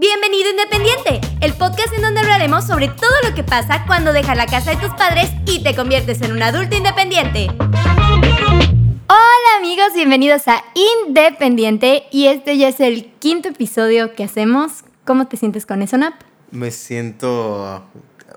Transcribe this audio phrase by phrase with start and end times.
[0.00, 4.46] Bienvenido Independiente, el podcast en donde hablaremos sobre todo lo que pasa cuando dejas la
[4.46, 7.48] casa de tus padres y te conviertes en un adulto independiente.
[7.50, 10.64] Hola amigos, bienvenidos a
[11.06, 14.84] Independiente y este ya es el quinto episodio que hacemos.
[15.04, 16.14] ¿Cómo te sientes con eso, Nap?
[16.50, 17.84] Me siento,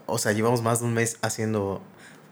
[0.06, 1.82] o sea, llevamos más de un mes haciendo,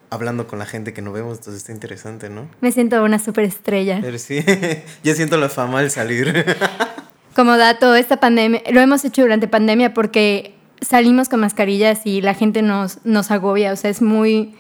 [0.10, 2.50] hablando con la gente que no vemos, entonces está interesante, ¿no?
[2.60, 4.00] Me siento una superestrella.
[4.02, 4.44] Pero sí,
[5.06, 6.58] ya siento la fama al salir.
[7.36, 12.34] Como dato, esta pandemia, lo hemos hecho durante pandemia porque salimos con mascarillas y la
[12.34, 14.56] gente nos, nos agobia, o sea, es muy,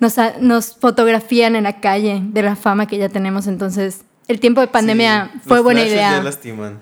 [0.00, 4.60] nos, nos fotografían en la calle de la fama que ya tenemos, entonces el tiempo
[4.60, 6.12] de pandemia Sí, fue los buena idea.
[6.12, 6.78] Ya lastiman.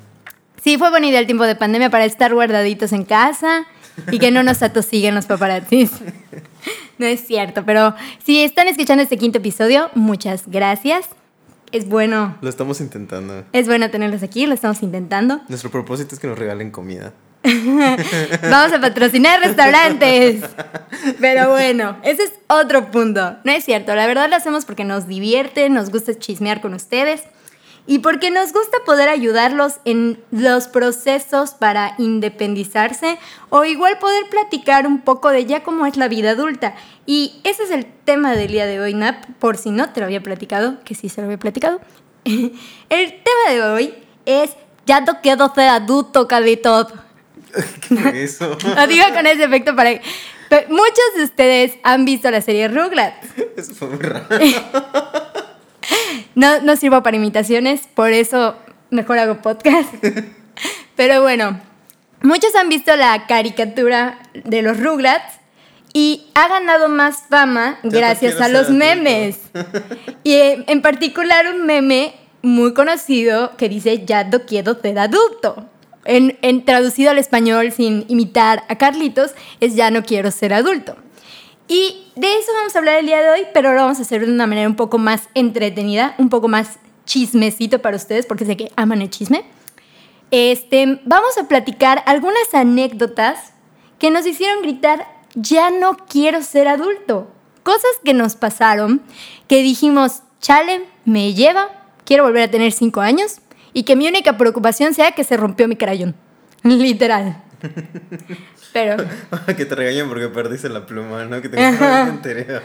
[0.62, 3.66] Sí, fue buena idea el tiempo de pandemia para estar guardaditos en casa
[4.10, 5.90] y que no nos atosiguen los paparazzis.
[6.96, 7.92] No es cierto, pero
[8.24, 11.08] si están escuchando este quinto episodio, muchas gracias.
[11.74, 13.44] Es bueno, Lo estamos intentando.
[13.52, 15.40] es bueno tenerlos aquí, lo estamos intentando.
[15.48, 17.12] Nuestro propósito es que nos regalen comida.
[17.42, 20.44] Vamos a patrocinar restaurantes.
[21.20, 23.38] Pero bueno, ese es otro punto.
[23.42, 27.24] No es cierto, la verdad lo hacemos porque nos divierte, nos gusta chismear con ustedes
[27.86, 33.18] y porque nos gusta poder ayudarlos en los procesos para independizarse
[33.50, 36.74] o igual poder platicar un poco de ya cómo es la vida adulta.
[37.04, 40.06] Y ese es el tema del día de hoy, Nap, por si no te lo
[40.06, 41.80] había platicado, que sí se lo había platicado.
[42.24, 42.52] el
[42.88, 44.50] tema de hoy es
[44.86, 46.88] ya no quiero ser adulto, Carlitos.
[47.88, 48.56] ¿Qué eso?
[48.76, 49.90] Lo digo con ese efecto para...
[50.68, 53.26] Muchos de ustedes han visto la serie Rugrats.
[53.56, 54.28] Eso fue muy raro.
[56.34, 58.56] No, no sirvo para imitaciones, por eso
[58.90, 59.92] mejor hago podcast.
[60.96, 61.60] Pero bueno,
[62.22, 65.40] muchos han visto la caricatura de los Rugrats
[65.92, 69.38] y ha ganado más fama gracias a los memes.
[70.24, 75.68] Y eh, en particular un meme muy conocido que dice ya no quiero ser adulto.
[76.06, 80.96] En, en traducido al español sin imitar a Carlitos es ya no quiero ser adulto.
[81.68, 84.26] Y de eso vamos a hablar el día de hoy, pero lo vamos a hacer
[84.26, 88.56] de una manera un poco más entretenida, un poco más chismecito para ustedes, porque sé
[88.56, 89.44] que aman el chisme.
[90.30, 93.52] Este, vamos a platicar algunas anécdotas
[93.98, 97.28] que nos hicieron gritar, ya no quiero ser adulto.
[97.62, 99.02] Cosas que nos pasaron,
[99.48, 101.68] que dijimos, chale, me lleva,
[102.04, 103.36] quiero volver a tener cinco años
[103.72, 106.14] y que mi única preocupación sea que se rompió mi crayón.
[106.62, 107.42] Literal.
[108.72, 108.96] Pero...
[109.56, 111.40] que te regañen porque perdiste la pluma, ¿no?
[111.40, 112.46] Que te enteré.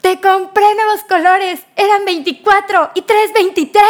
[0.00, 1.60] Te compré nuevos colores.
[1.76, 3.84] Eran 24 y 323.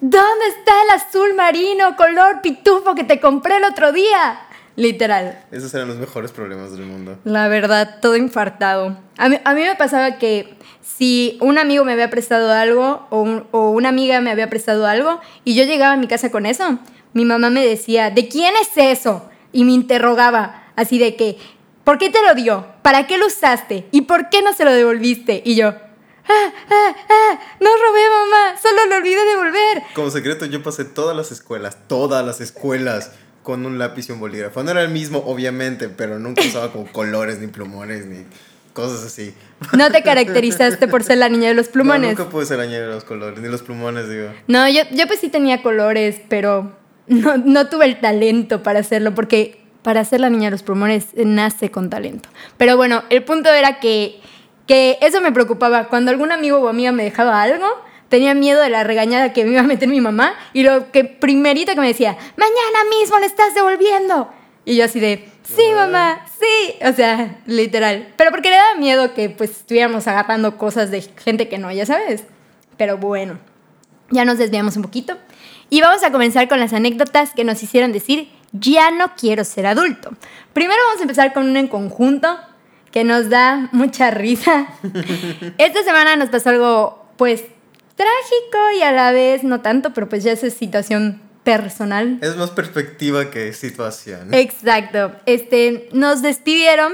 [0.00, 4.40] ¿Dónde está el azul marino color pitufo que te compré el otro día?
[4.76, 5.44] Literal.
[5.52, 7.18] Esos eran los mejores problemas del mundo.
[7.24, 8.96] La verdad, todo infartado.
[9.18, 13.20] A mí, a mí me pasaba que si un amigo me había prestado algo o,
[13.22, 16.44] un- o una amiga me había prestado algo y yo llegaba a mi casa con
[16.46, 16.78] eso,
[17.12, 19.28] mi mamá me decía, ¿de quién es eso?
[19.52, 21.38] Y me interrogaba así de que,
[21.84, 22.66] ¿por qué te lo dio?
[22.82, 23.86] ¿Para qué lo usaste?
[23.92, 25.40] ¿Y por qué no se lo devolviste?
[25.44, 25.72] Y yo, ah,
[26.28, 29.82] ah, ah, no robé mamá, solo lo olvidé devolver.
[29.94, 33.12] Como secreto, yo pasé todas las escuelas, todas las escuelas,
[33.44, 34.64] con un lápiz y un bolígrafo.
[34.64, 38.24] No era el mismo, obviamente, pero nunca usaba como colores, ni plumones, ni
[38.72, 39.32] cosas así.
[39.72, 42.14] No te caracterizaste por ser la niña de los plumones.
[42.14, 44.30] No, nunca pude ser añadir los colores, ni los plumones, digo.
[44.48, 46.72] No, yo, yo pues sí tenía colores, pero
[47.06, 51.08] no, no tuve el talento para hacerlo, porque para ser la niña de los pulmones
[51.14, 52.30] eh, nace con talento.
[52.56, 54.18] Pero bueno, el punto era que,
[54.66, 55.88] que eso me preocupaba.
[55.88, 57.66] Cuando algún amigo o amiga me dejaba algo,
[58.14, 61.04] tenía miedo de la regañada que me iba a meter mi mamá y lo que
[61.04, 64.32] primerito que me decía, mañana mismo le estás devolviendo.
[64.64, 66.76] Y yo así de, sí, mamá, sí.
[66.86, 68.12] O sea, literal.
[68.16, 71.86] Pero porque le daba miedo que pues estuviéramos agarrando cosas de gente que no, ya
[71.86, 72.24] sabes.
[72.76, 73.38] Pero bueno
[74.10, 75.16] ya nos desviamos un poquito.
[75.70, 79.66] Y vamos a comenzar con las anécdotas que nos hicieron decir, ya no quiero ser
[79.66, 80.10] adulto.
[80.52, 82.38] Primero vamos a empezar con una en conjunto
[82.92, 84.68] que nos da mucha risa.
[85.58, 87.44] Esta semana nos pasó algo, pues,
[87.96, 92.18] trágico y a la vez no tanto, pero pues ya es situación personal.
[92.22, 94.32] Es más perspectiva que situación.
[94.32, 95.12] Exacto.
[95.26, 96.92] Este, nos despidieron.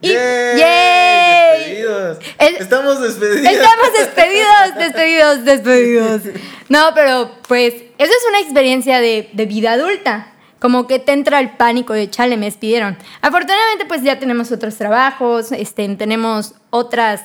[0.00, 0.58] Y, ¡Yay!
[0.58, 1.58] ¡Yay!
[1.58, 2.18] ¡Despedidos!
[2.38, 3.52] El- Estamos despedidos.
[3.52, 6.20] Estamos despedidos, despedidos, despedidos.
[6.68, 10.30] No, pero pues eso es una experiencia de, de vida adulta.
[10.58, 12.96] Como que te entra el pánico de chale, me despidieron.
[13.20, 17.20] Afortunadamente, pues ya tenemos otros trabajos, este, tenemos otras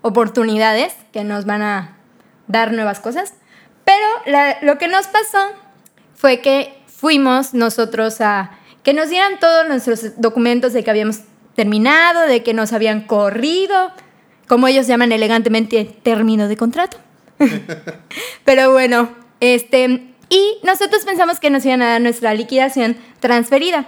[0.00, 1.96] oportunidades que nos van a
[2.48, 3.34] dar nuevas cosas.
[3.84, 5.52] Pero la- lo que nos pasó
[6.14, 11.20] fue que fuimos nosotros a que nos dieran todos nuestros documentos de que habíamos
[11.54, 13.92] terminado, de que nos habían corrido,
[14.48, 16.98] como ellos llaman elegantemente, término de contrato.
[18.44, 23.86] Pero bueno, este, Y nosotros pensamos que nos iban a dar nuestra liquidación transferida.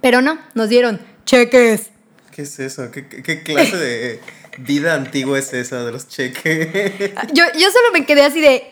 [0.00, 1.90] Pero no, nos dieron cheques.
[2.30, 2.90] ¿Qué es eso?
[2.90, 4.20] ¿Qué, qué clase de
[4.58, 7.12] vida antigua es esa de los cheques?
[7.32, 8.64] Yo, yo solo me quedé así de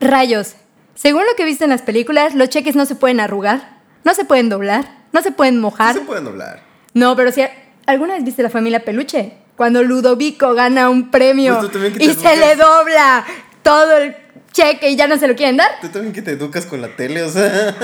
[0.00, 0.54] rayos.
[0.94, 4.14] Según lo que he visto en las películas, los cheques no se pueden arrugar, no
[4.14, 5.94] se pueden doblar, no se pueden mojar.
[5.94, 6.62] No se pueden doblar.
[6.94, 7.42] No, pero si
[7.86, 12.56] alguna vez viste la familia Peluche, cuando Ludovico gana un premio Pues y se le
[12.56, 13.24] dobla
[13.62, 14.16] todo el
[14.52, 15.68] cheque y ya no se lo quieren dar.
[15.80, 17.74] Tú también que te educas con la tele, o sea.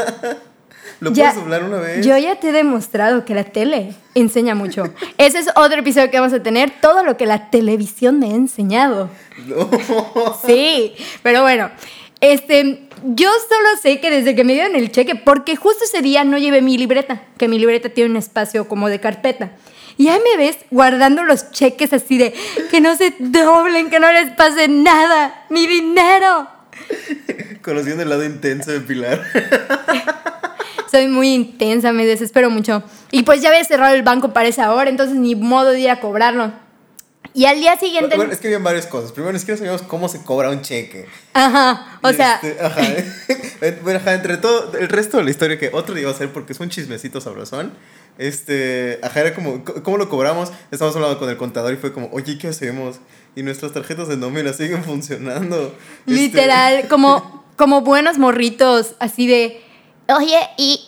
[1.01, 2.05] ¿Lo Ya- puedes doblar una vez?
[2.07, 4.85] Yo ya te he demostrado que la tele enseña mucho.
[5.19, 8.35] Ese es otro episodio que vamos a tener, todo lo que la televisión me ha
[8.35, 9.11] enseñado.
[9.47, 9.69] No.
[10.47, 11.71] Sí, pero bueno,
[12.21, 16.25] este, yo solo sé que desde que me dieron el cheque, porque justo ese día
[16.25, 19.53] no llevé mi libreta, que mi libreta tiene un espacio como de carpeta.
[19.99, 22.33] Y ahí me ves guardando los cheques así de
[22.71, 26.49] que no se doblen, que no les pase nada, mi dinero.
[27.63, 29.21] Conociendo el lado intenso de Pilar.
[30.93, 32.83] Soy muy intensa, me desespero mucho.
[33.11, 35.89] Y pues ya había cerrado el banco para esa hora, entonces ni modo de ir
[35.89, 36.53] a cobrarlo.
[37.33, 38.15] Y al día siguiente...
[38.15, 39.11] Bueno, es que habían varias cosas.
[39.11, 41.07] Primero, es que no sabíamos cómo se cobra un cheque.
[41.33, 42.39] Ajá, o Y sea...
[42.43, 42.83] este, ajá.
[43.83, 46.31] bueno, ajá, entre todo el resto de la historia que otro día va a ser
[46.31, 47.73] porque es un chismecito sabrosón.
[48.19, 50.53] Este, ajá, era como, ¿cómo lo cobramos?
[50.71, 52.97] Estamos hablando con el contador y fue como, oye, ¿qué hacemos?
[53.35, 55.75] Y nuestras tarjetas de nómina siguen funcionando.
[56.07, 59.63] Este, Literal, como, como buenos morritos, así de,
[60.13, 60.81] oye, y,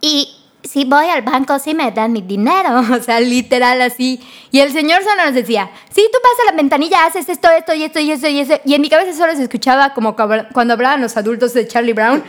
[0.00, 0.28] y
[0.62, 2.80] si voy al banco, sí me dan mi dinero.
[2.90, 4.20] O sea, literal así.
[4.50, 7.84] Y el señor solo nos decía, sí, tú pasas la ventanilla, haces esto, esto y
[7.84, 8.60] esto y esto y eso.
[8.64, 12.22] Y en mi cabeza solo se escuchaba como cuando hablaban los adultos de Charlie Brown.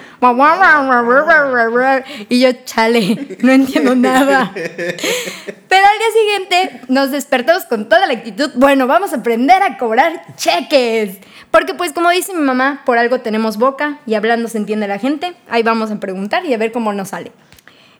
[2.30, 4.52] Y yo, chale, no entiendo nada.
[4.56, 9.78] Pero al día siguiente nos despertamos con toda la actitud, bueno, vamos a aprender a
[9.78, 11.18] cobrar cheques.
[11.52, 15.00] Porque pues como dice mi mamá, por algo tenemos boca y hablando se entiende la
[15.00, 15.36] gente.
[15.50, 17.32] Ahí vamos a preguntar y a ver cómo nos sale.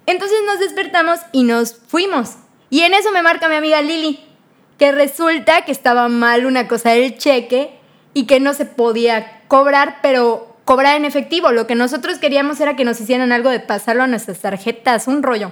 [0.06, 2.38] Entonces nos despertamos y nos fuimos.
[2.70, 4.20] Y en eso me marca mi amiga Lili,
[4.80, 7.78] que resulta que estaba mal una cosa del cheque
[8.14, 11.52] y que no se podía cobrar, pero cobrar en efectivo.
[11.52, 15.22] Lo que nosotros queríamos era que nos hicieran algo de pasarlo a nuestras tarjetas, un
[15.22, 15.52] rollo.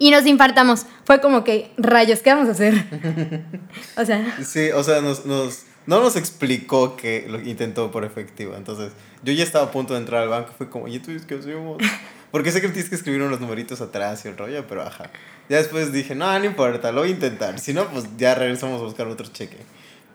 [0.00, 0.86] Y nos infartamos.
[1.04, 2.74] Fue como que, rayos, ¿qué vamos a hacer?
[3.96, 8.54] o sea, Sí, o sea, nos, nos, no nos explicó que lo intentó por efectivo.
[8.54, 8.92] Entonces,
[9.22, 10.52] yo ya estaba a punto de entrar al banco.
[10.58, 11.78] Fue como, oye, ¿tú qué hacemos?
[12.30, 15.10] Porque sé que tienes que escribir unos numeritos atrás y el rollo, pero ajá.
[15.48, 17.58] Ya después dije, no, no importa, lo voy a intentar.
[17.58, 19.56] Si no, pues ya regresamos a buscar otro cheque.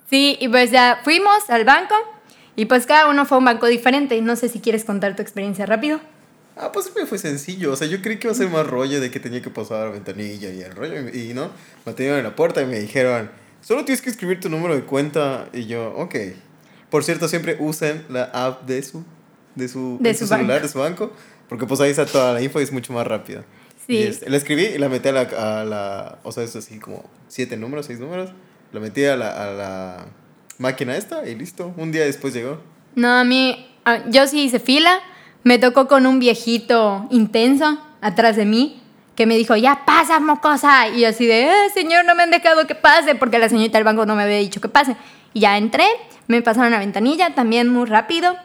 [0.07, 1.95] sí, y pues ya fuimos al banco
[2.55, 4.21] y pues cada uno fue a un banco diferente.
[4.21, 5.99] No sé si quieres contar tu experiencia rápido.
[6.55, 7.71] Ah, pues me fue sencillo.
[7.71, 9.87] O sea, yo creí que iba a ser más rollo de que tenía que pasar
[9.87, 11.09] la ventanilla y el rollo.
[11.09, 11.49] Y, y no,
[11.83, 13.31] me atendieron en la puerta y me dijeron,
[13.63, 15.49] solo tienes que escribir tu número de cuenta.
[15.53, 16.15] Y yo, ok.
[16.91, 19.03] Por cierto, siempre usen la app de su,
[19.55, 20.61] de su, De en su celular, banco.
[20.67, 21.11] de su banco.
[21.49, 23.43] Porque pues ahí está toda la info y es mucho más rápido.
[23.87, 23.95] Sí.
[23.97, 26.79] Y este, la escribí y la metí a la, a la, o sea, es así
[26.79, 28.29] como siete números, seis números.
[28.71, 30.05] La metí a la, a la
[30.57, 31.73] máquina esta y listo.
[31.77, 32.61] Un día después llegó.
[32.95, 34.99] No, a mí, a- yo sí hice fila.
[35.43, 38.82] Me tocó con un viejito intenso atrás de mí
[39.15, 40.89] que me dijo, ya pasa, mocosa.
[40.89, 43.85] Y así de, eh, señor, no me han dejado que pase porque la señorita del
[43.85, 44.95] banco no me había dicho que pase.
[45.33, 45.85] Y ya entré,
[46.27, 48.35] me pasaron la ventanilla también muy rápido.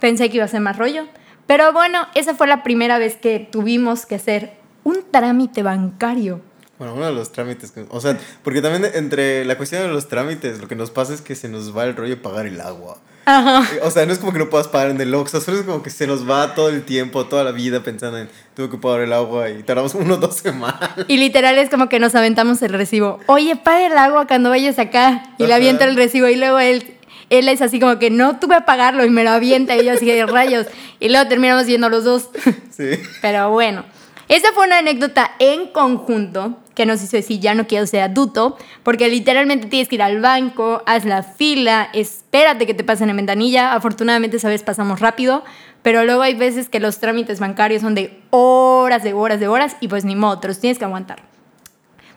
[0.00, 1.06] Pensé que iba a ser más rollo.
[1.46, 6.40] Pero bueno, esa fue la primera vez que tuvimos que hacer un trámite bancario.
[6.78, 10.60] Bueno, uno de los trámites, o sea, porque también entre la cuestión de los trámites,
[10.60, 12.98] lo que nos pasa es que se nos va el rollo pagar el agua.
[13.24, 13.66] Ajá.
[13.82, 15.82] O sea, no es como que no puedas pagar en el Oxxo, solo es como
[15.82, 19.00] que se nos va todo el tiempo, toda la vida pensando en tuve que pagar
[19.00, 20.90] el agua y tardamos uno o dos semanas.
[21.08, 23.20] Y literal es como que nos aventamos el recibo.
[23.26, 25.22] Oye, paga el agua cuando vayas acá.
[25.38, 25.56] Y le Ajá.
[25.56, 26.28] avienta el recibo.
[26.28, 26.94] Y luego él,
[27.30, 29.76] él es así como que no tuve a pagarlo y me lo avienta.
[29.76, 30.66] Y yo así de rayos.
[31.00, 32.28] Y luego terminamos yendo los dos.
[32.74, 32.90] Sí.
[33.22, 33.84] Pero bueno,
[34.28, 38.56] esa fue una anécdota en conjunto que nos hizo decir ya no quiero ser adulto,
[38.82, 43.16] porque literalmente tienes que ir al banco, haz la fila, espérate que te pasen en
[43.16, 43.74] ventanilla.
[43.74, 45.44] Afortunadamente esa vez pasamos rápido,
[45.82, 49.76] pero luego hay veces que los trámites bancarios son de horas, de horas, de horas
[49.80, 51.22] y pues ni modo, te los tienes que aguantar.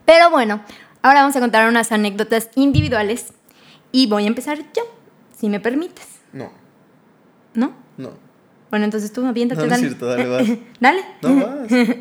[0.05, 0.61] Pero bueno,
[1.01, 3.33] ahora vamos a contar unas anécdotas individuales
[3.91, 4.83] y voy a empezar yo,
[5.37, 6.51] si me permites, No,
[7.53, 7.73] ¿no?
[7.97, 8.26] no.
[8.69, 9.87] Bueno, entonces tú aviéntate, No, no es dale.
[9.87, 10.47] cierto, dale, vas.
[10.79, 11.01] dale.
[11.21, 11.67] No vas.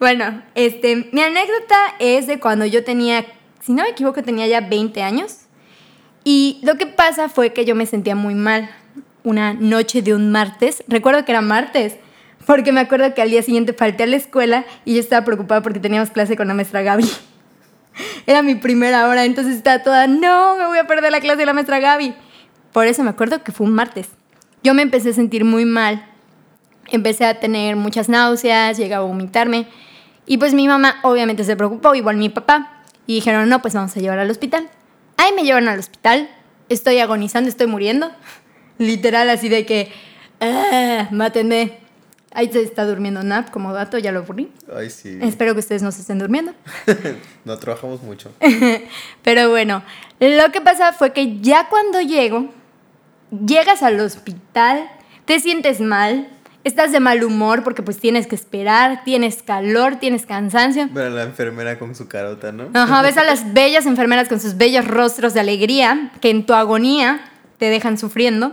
[0.00, 3.26] Bueno, este, mi anécdota es de cuando yo tenía,
[3.60, 5.40] si no me equivoco, tenía ya 20 años.
[6.24, 8.70] Y lo que pasa fue que yo me sentía muy mal
[9.24, 10.82] una noche de un martes.
[10.88, 11.96] Recuerdo que era martes,
[12.46, 15.60] porque me acuerdo que al día siguiente falté a la escuela y yo estaba preocupada
[15.60, 17.04] porque teníamos clase con la maestra Gaby.
[18.26, 21.46] Era mi primera hora, entonces estaba toda, no, me voy a perder la clase de
[21.46, 22.14] la maestra Gaby.
[22.72, 24.08] Por eso me acuerdo que fue un martes.
[24.62, 26.06] Yo me empecé a sentir muy mal
[26.90, 29.66] empecé a tener muchas náuseas, llegaba a vomitarme.
[30.26, 32.82] Y pues mi mamá obviamente se preocupó, igual mi papá.
[33.06, 34.68] Y dijeron, no, pues vamos a llevar al hospital.
[35.16, 36.30] Ahí me llevan al hospital.
[36.68, 38.10] Estoy agonizando, estoy muriendo.
[38.78, 39.92] Literal, así de que,
[40.40, 41.78] ah, mátenme.
[42.32, 44.52] Ahí se está durmiendo Nap como dato, ya lo aburrí.
[44.72, 45.18] Ay, sí.
[45.20, 46.54] Espero que ustedes no se estén durmiendo.
[47.44, 48.30] no trabajamos mucho.
[49.24, 49.82] Pero bueno,
[50.20, 52.48] lo que pasa fue que ya cuando llego,
[53.30, 54.90] llegas al hospital,
[55.24, 56.28] te sientes mal,
[56.64, 60.88] estás de mal humor porque pues tienes que esperar, tienes calor, tienes cansancio.
[60.92, 62.68] Pero la enfermera con su carota, ¿no?
[62.74, 66.54] Ajá, ves a las bellas enfermeras con sus bellos rostros de alegría que en tu
[66.54, 67.20] agonía
[67.58, 68.52] te dejan sufriendo.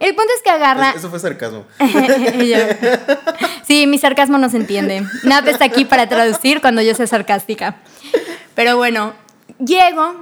[0.00, 0.92] El punto es que agarra.
[0.96, 1.64] Eso fue sarcasmo.
[3.64, 5.04] sí, mi sarcasmo no se entiende.
[5.24, 7.78] Nada está aquí para traducir cuando yo sea sarcástica.
[8.54, 9.14] Pero bueno,
[9.58, 10.14] llego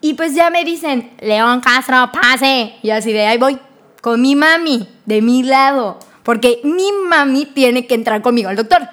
[0.00, 2.74] y pues ya me dicen, León Castro, pase.
[2.82, 3.58] Y así de ahí voy,
[4.00, 5.98] con mi mami, de mi lado.
[6.22, 8.88] Porque mi mami tiene que entrar conmigo al doctor.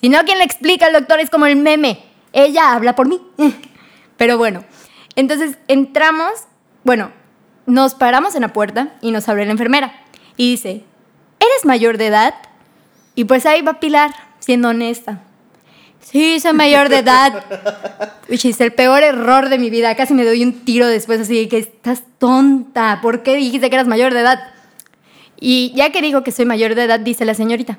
[0.00, 2.04] Si no, quien le explica al doctor es como el meme.
[2.32, 3.20] Ella habla por mí.
[4.16, 4.64] Pero bueno,
[5.16, 6.32] entonces entramos,
[6.84, 7.10] bueno,
[7.66, 9.92] nos paramos en la puerta y nos abre la enfermera
[10.36, 10.84] y dice,
[11.40, 12.34] ¿eres mayor de edad?
[13.14, 15.22] Y pues ahí va Pilar, siendo honesta.
[16.02, 17.44] Sí, soy mayor de edad.
[18.28, 19.94] Uy, es el peor error de mi vida.
[19.94, 23.00] Casi me doy un tiro después así que estás tonta.
[23.00, 24.40] ¿Por qué dijiste que eras mayor de edad?
[25.40, 27.78] Y ya que dijo que soy mayor de edad, dice la señorita,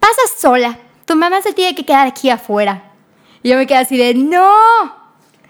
[0.00, 0.78] pasa sola.
[1.04, 2.90] Tu mamá se tiene que quedar aquí afuera.
[3.42, 5.02] Y yo me quedé así de, no,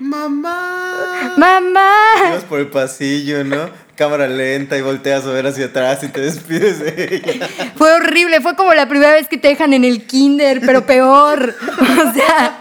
[0.02, 1.34] ¡Mamá!
[1.36, 1.88] ¡Mamá!
[2.30, 3.70] Ibas por el pasillo, ¿no?
[3.96, 7.48] Cámara lenta y volteas a ver hacia atrás y te despides de ella.
[7.76, 11.54] Fue horrible, fue como la primera vez que te dejan en el kinder, pero peor.
[11.78, 12.58] O sea.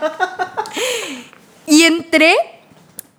[1.68, 2.36] Y entré.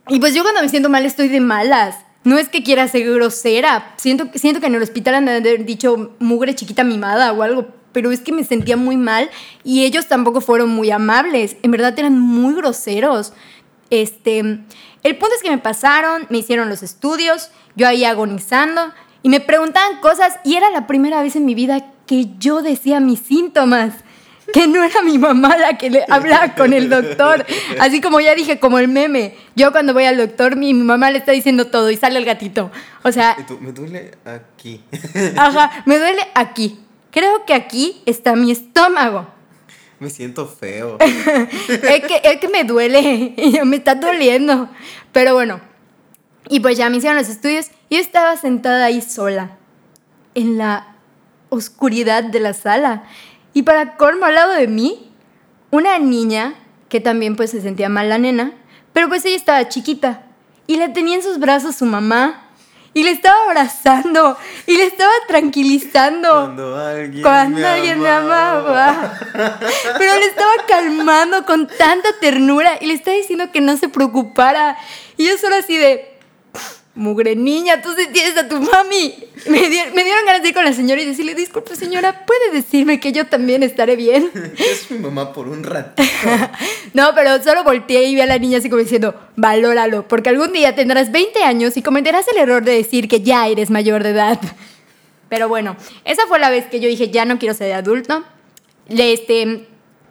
[0.09, 1.97] Y pues yo cuando me siento mal estoy de malas.
[2.25, 3.95] No es que quiera ser grosera.
[3.97, 7.69] Siento, siento que en el hospital han de haber dicho mugre chiquita mimada o algo.
[7.93, 9.31] Pero es que me sentía muy mal
[9.65, 11.57] y ellos tampoco fueron muy amables.
[11.63, 13.33] En verdad eran muy groseros.
[13.93, 18.91] Este, el punto es que me pasaron, me hicieron los estudios, yo ahí agonizando
[19.23, 23.01] y me preguntaban cosas y era la primera vez en mi vida que yo decía
[23.01, 23.93] mis síntomas
[24.55, 27.45] que no era mi mamá la que le hablaba con el doctor.
[27.81, 29.37] Así como ya dije, como el meme.
[29.57, 32.25] Yo cuando voy al doctor, mi, mi mamá le está diciendo todo y sale el
[32.25, 32.71] gatito.
[33.03, 33.37] O sea...
[33.61, 34.83] me duele aquí.
[35.37, 36.81] Ajá, me duele aquí.
[37.11, 39.29] Creo que aquí está mi estómago.
[40.03, 40.99] Me siento feo.
[41.01, 44.69] es, que, es que me duele, me está doliendo.
[45.13, 45.61] Pero bueno,
[46.49, 49.59] y pues ya me hicieron los estudios yo estaba sentada ahí sola,
[50.35, 50.97] en la
[51.51, 53.05] oscuridad de la sala.
[53.55, 55.09] Y para colmo al lado de mí,
[55.71, 56.55] una niña,
[56.89, 58.55] que también pues se sentía mal la nena,
[58.93, 60.25] pero pues ella estaba chiquita
[60.67, 62.42] y la tenía en sus brazos su mamá
[62.95, 66.29] y le estaba abrazando y le estaba tranquilizando.
[66.29, 69.19] Cuando alguien, Cuando alguien me amaba.
[69.99, 74.77] Pero le estaba calmando con tanta ternura y le estaba diciendo que no se preocupara.
[75.17, 76.12] Y yo solo así de,
[76.95, 79.15] Mugre niña, tú sí tienes a tu mami.
[79.47, 83.13] Me, dieron, ganas de ir con la señora y decirle, disculpe señora, ¿puede decirme que
[83.13, 84.31] yo también estaré bien?
[84.59, 86.03] Es mi mamá por un rato.
[86.93, 90.53] no, pero solo volteé y vi a la niña así como diciendo, valóralo, porque algún
[90.53, 94.11] día tendrás 20 años y cometerás el error de decir que ya eres mayor de
[94.11, 94.39] edad.
[95.31, 98.23] Pero bueno, esa fue la vez que yo dije, ya no quiero ser adulto.
[98.91, 99.67] Este,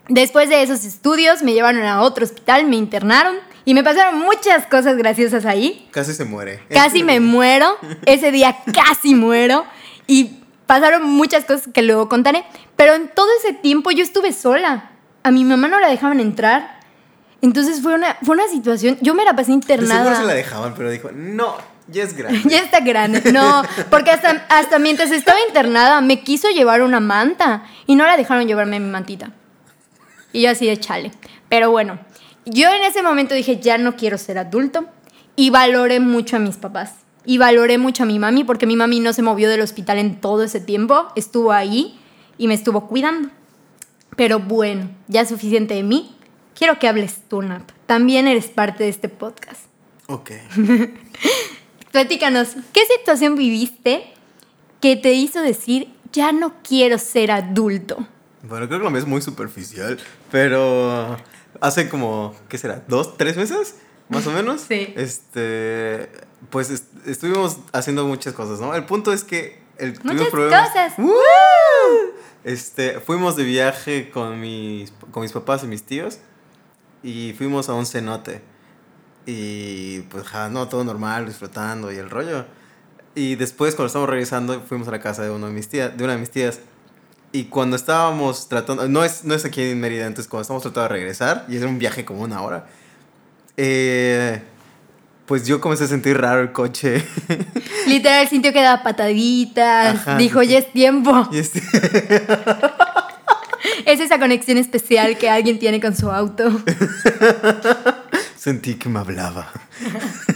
[0.07, 4.65] después de esos estudios me llevaron a otro hospital, me internaron y me pasaron muchas
[4.65, 5.87] cosas graciosas ahí.
[5.91, 6.63] Casi se muere.
[6.69, 7.77] Casi me muero.
[8.05, 9.65] Ese día casi muero.
[10.07, 12.43] Y pasaron muchas cosas que luego contaré.
[12.75, 14.91] Pero en todo ese tiempo yo estuve sola.
[15.23, 16.79] A mi mamá no la dejaban entrar.
[17.41, 18.97] Entonces fue una, fue una situación.
[19.01, 20.03] Yo me la pasé internada.
[20.03, 21.55] Seguro se la dejaban, pero dijo, no,
[21.87, 22.41] ya es grande.
[22.49, 23.31] ya está grande.
[23.31, 27.63] No, porque hasta, hasta mientras estaba internada me quiso llevar una manta.
[27.85, 29.31] Y no la dejaron llevarme mi mantita.
[30.33, 31.11] Y yo así de chale.
[31.49, 31.99] Pero bueno,
[32.45, 34.85] yo en ese momento dije, ya no quiero ser adulto
[35.35, 36.95] y valoré mucho a mis papás.
[37.23, 40.19] Y valoré mucho a mi mami porque mi mami no se movió del hospital en
[40.19, 41.99] todo ese tiempo, estuvo ahí
[42.37, 43.29] y me estuvo cuidando.
[44.15, 46.15] Pero bueno, ya es suficiente de mí.
[46.55, 47.69] Quiero que hables tú, Nap.
[47.85, 49.61] También eres parte de este podcast.
[50.07, 50.31] Ok.
[51.91, 54.03] Platícanos, ¿qué situación viviste
[54.79, 58.07] que te hizo decir, ya no quiero ser adulto?
[58.43, 59.99] Bueno, creo que lo mío es muy superficial,
[60.31, 61.17] pero
[61.59, 62.83] hace como, ¿qué será?
[62.87, 63.75] ¿Dos, tres meses?
[64.09, 64.61] Más o menos.
[64.67, 64.93] Sí.
[64.95, 66.09] Este,
[66.49, 68.73] pues estuvimos haciendo muchas cosas, ¿no?
[68.75, 70.93] El punto es que el, muchas cosas.
[72.43, 76.19] Este, fuimos de viaje con mis, con mis papás y mis tíos
[77.03, 78.41] y fuimos a un cenote.
[79.25, 82.45] Y pues, ja, no, todo normal, disfrutando y el rollo.
[83.13, 86.03] Y después, cuando estábamos regresando, fuimos a la casa de, uno de, mis tías, de
[86.03, 86.59] una de mis tías.
[87.33, 90.83] Y cuando estábamos tratando, no es, no es aquí en Mérida, entonces cuando estábamos tratando
[90.89, 92.65] de regresar, y era un viaje como una hora,
[93.55, 94.41] eh,
[95.25, 97.05] pues yo comencé a sentir raro el coche.
[97.87, 101.27] Literal sintió que daba pataditas, Ajá, dijo, ya es tiempo.
[101.31, 101.61] Y este-
[103.85, 106.51] Es esa conexión especial que alguien tiene con su auto.
[108.37, 109.51] sentí que me hablaba.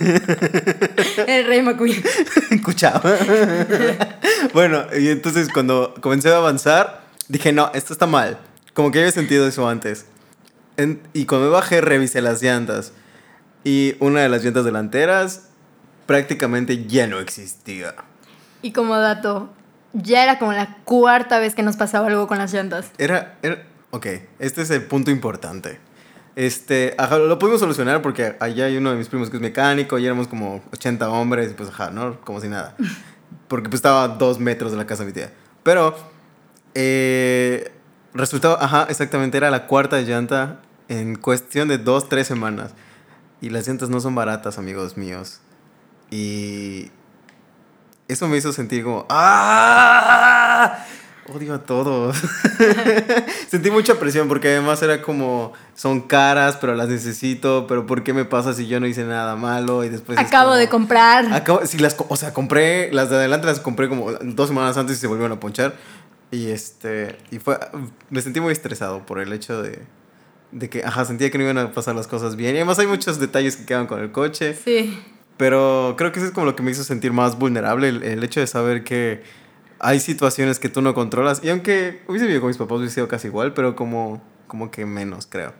[1.27, 2.03] El rey McQueen.
[2.51, 3.01] Escuchaba.
[4.53, 8.37] bueno, y entonces cuando comencé a avanzar, dije, no, esto está mal.
[8.73, 10.05] Como que había sentido eso antes.
[10.77, 12.91] En- y cuando me bajé, revisé las llantas.
[13.63, 15.49] Y una de las llantas delanteras
[16.05, 17.95] prácticamente ya no existía.
[18.61, 19.49] Y como dato,
[19.93, 22.91] ya era como la cuarta vez que nos pasaba algo con las llantas.
[22.97, 23.63] Era, era...
[23.91, 24.07] Ok,
[24.39, 25.79] este es el punto importante.
[26.35, 29.97] Este, ajá, lo pudimos solucionar porque allá hay uno de mis primos que es mecánico
[29.97, 32.19] y éramos como 80 hombres y pues ajá, ¿no?
[32.21, 32.75] Como si nada.
[33.47, 35.31] Porque pues estaba a dos metros de la casa de mi tía.
[35.63, 35.95] Pero,
[36.73, 37.71] eh,
[38.13, 42.71] resultaba, ajá, exactamente, era la cuarta llanta en cuestión de dos, tres semanas.
[43.39, 45.41] Y las llantas no son baratas, amigos míos.
[46.09, 46.91] Y
[48.07, 50.85] eso me hizo sentir como, ¡ah!
[51.33, 52.15] Odio a todos.
[53.49, 58.13] Sentí mucha presión porque además era como, son caras, pero las necesito, pero ¿por qué
[58.13, 59.83] me pasa si yo no hice nada malo?
[59.83, 60.19] Y después...
[60.19, 61.33] es Acabo como- de comprar.
[61.33, 64.97] Acabo, sí, las, o sea, compré, las de adelante las compré como dos semanas antes
[64.97, 65.73] y se volvieron a ponchar.
[66.29, 67.57] Y este, y fue,
[68.09, 69.79] me sentí muy estresado por el hecho de,
[70.51, 72.53] de que, ajá, sentía que no iban a pasar las cosas bien.
[72.53, 74.55] Y además hay muchos detalles que quedan con el coche.
[74.63, 75.01] Sí.
[75.37, 78.23] Pero creo que eso es como lo que me hizo sentir más vulnerable, el, el
[78.23, 79.23] hecho de saber que
[79.85, 81.41] hay situaciones que tú no controlas.
[81.43, 84.85] Y aunque hubiese vivido con mis papás, hubiese sido casi igual, pero como, como que
[84.85, 85.53] menos, creo.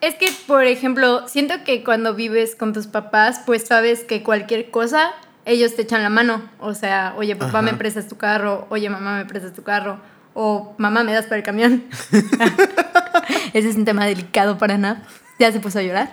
[0.00, 4.70] Es que, por ejemplo, siento que cuando vives con tus papás, pues sabes que cualquier
[4.70, 5.12] cosa,
[5.44, 6.48] ellos te echan la mano.
[6.60, 7.62] O sea, oye, papá, Ajá.
[7.62, 8.66] me prestas tu carro.
[8.70, 9.98] Oye, mamá, me prestas tu carro.
[10.34, 11.84] O mamá, me das para el camión.
[13.52, 15.02] Ese es un tema delicado para nada.
[15.38, 16.12] Ya se puso a llorar.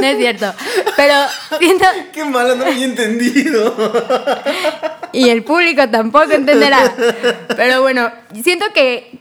[0.00, 0.52] No es cierto.
[0.96, 1.14] Pero
[1.58, 3.74] siento, Qué malo, no lo había entendido.
[5.12, 6.94] y el público tampoco entenderá.
[7.56, 8.10] Pero bueno,
[8.42, 9.20] siento que,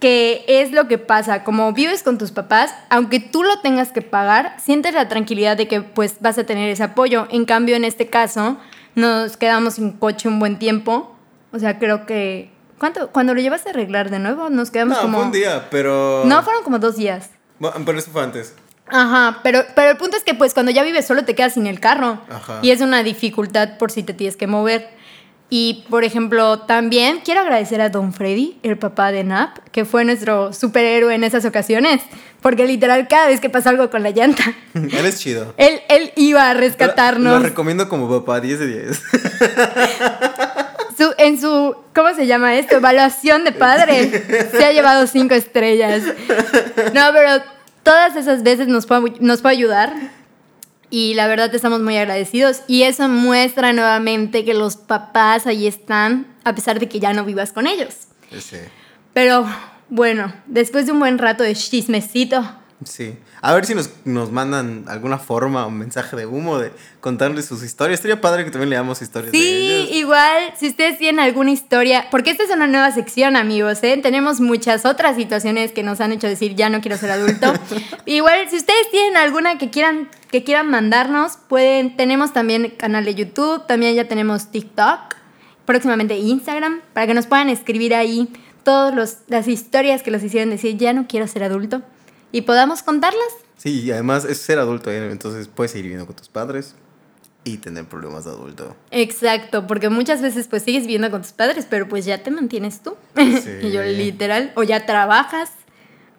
[0.00, 1.44] que es lo que pasa.
[1.44, 5.68] Como vives con tus papás, aunque tú lo tengas que pagar, sientes la tranquilidad de
[5.68, 7.26] que pues vas a tener ese apoyo.
[7.30, 8.58] En cambio, en este caso,
[8.94, 11.14] nos quedamos sin coche un buen tiempo.
[11.52, 12.50] O sea, creo que...
[12.78, 13.08] ¿Cuánto?
[13.08, 15.18] Cuando lo llevas a arreglar de nuevo, nos quedamos No, como...
[15.18, 16.22] fue un día, pero...
[16.26, 17.30] No, fueron como dos días.
[17.58, 18.54] Bueno, pero eso fue antes.
[18.90, 21.66] Ajá, pero, pero el punto es que pues cuando ya vives solo te quedas sin
[21.66, 22.20] el carro.
[22.30, 22.60] Ajá.
[22.62, 24.88] Y es una dificultad por si te tienes que mover.
[25.50, 30.04] Y por ejemplo, también quiero agradecer a Don Freddy, el papá de Nap, que fue
[30.04, 32.02] nuestro superhéroe en esas ocasiones.
[32.42, 35.54] Porque literal, cada vez que pasa algo con la llanta, Él es chido.
[35.56, 37.42] él, él iba a Lo rescatarnos.
[37.42, 39.02] recomiendo como papá, 10 de 10.
[40.96, 42.76] Su- en su, ¿cómo se llama esto?
[42.76, 44.10] Evaluación de padre.
[44.50, 46.02] Se ha llevado cinco estrellas.
[46.92, 47.42] No, pero
[47.82, 49.92] todas esas veces nos puede, nos puede ayudar.
[50.90, 52.62] Y la verdad estamos muy agradecidos.
[52.66, 57.24] Y eso muestra nuevamente que los papás ahí están, a pesar de que ya no
[57.24, 58.08] vivas con ellos.
[58.30, 58.70] Ese.
[59.12, 59.46] Pero
[59.88, 62.44] bueno, después de un buen rato de chismecito,
[62.84, 63.16] Sí.
[63.42, 67.64] A ver si nos, nos mandan alguna forma o mensaje de humo de contarles sus
[67.64, 67.98] historias.
[67.98, 69.96] Estaría padre que también leamos historias de Sí, ellos.
[69.96, 73.98] igual, si ustedes tienen alguna historia, porque esta es una nueva sección, amigos, ¿eh?
[74.00, 77.52] Tenemos muchas otras situaciones que nos han hecho decir, ya no quiero ser adulto.
[78.06, 83.16] igual, si ustedes tienen alguna que quieran, que quieran mandarnos, pueden, tenemos también canal de
[83.16, 85.16] YouTube, también ya tenemos TikTok,
[85.64, 88.28] próximamente Instagram, para que nos puedan escribir ahí
[88.62, 91.82] todas las historias que los hicieron decir, ya no quiero ser adulto,
[92.32, 93.28] y podamos contarlas.
[93.56, 95.10] Sí, y además es ser adulto, ¿eh?
[95.10, 96.74] entonces puedes seguir viviendo con tus padres
[97.44, 98.76] y tener problemas de adulto.
[98.90, 102.82] Exacto, porque muchas veces pues sigues viviendo con tus padres, pero pues ya te mantienes
[102.82, 102.96] tú.
[103.16, 103.50] Sí.
[103.62, 105.50] y yo literal, o ya trabajas,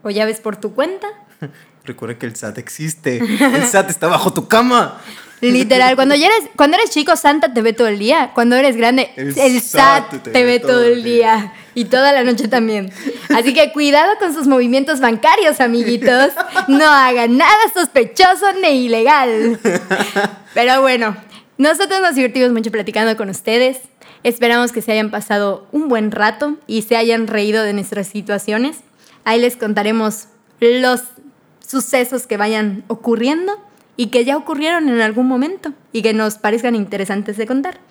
[0.04, 1.08] o ya ves por tu cuenta.
[1.86, 3.18] Recuerda que el SAT existe.
[3.18, 5.00] El SAT está bajo tu cama.
[5.42, 8.32] Literal, cuando ya eres, cuando eres chico, Santa te ve todo el día.
[8.34, 11.54] Cuando eres grande, el, El SAT, SAT te, ve todo el día.
[11.76, 12.92] Y toda la noche también.
[13.30, 16.34] Así que cuidado con sus movimientos bancarios, amiguitos.
[16.68, 19.60] No hagan nada sospechoso ni ilegal.
[20.54, 21.16] Pero bueno,
[21.58, 23.80] nosotros nos divertimos mucho platicando con ustedes.
[24.24, 28.78] Esperamos que se hayan pasado un buen rato y se hayan reído de nuestras situaciones.
[29.24, 30.26] Ahí les contaremos
[30.60, 31.02] los
[31.66, 33.69] sucesos que vayan ocurriendo
[34.00, 37.82] y que ya ocurrieron en algún momento y que nos parezcan interesantes de contar.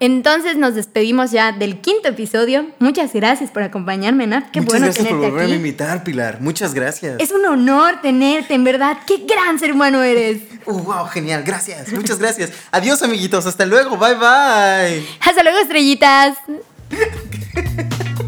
[0.00, 2.64] Entonces nos despedimos ya del quinto episodio.
[2.78, 4.50] Muchas gracias por acompañarme, Nat.
[4.50, 6.40] Qué Muchas bueno gracias por tenerte volverme a invitar, Pilar.
[6.40, 7.20] Muchas gracias.
[7.20, 9.00] Es un honor tenerte, en verdad.
[9.06, 10.44] Qué gran ser humano eres.
[10.64, 11.42] Uh, wow, genial.
[11.44, 11.92] Gracias.
[11.92, 12.50] Muchas gracias.
[12.70, 13.44] Adiós, amiguitos.
[13.44, 13.98] Hasta luego.
[13.98, 15.06] Bye, bye.
[15.20, 16.38] Hasta luego, estrellitas.